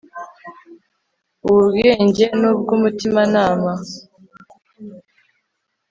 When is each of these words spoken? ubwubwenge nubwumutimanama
ubwubwenge 1.45 2.25
nubwumutimanama 2.39 3.71